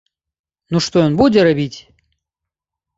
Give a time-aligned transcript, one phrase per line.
[0.73, 1.79] Ну што ён будзе рабіць?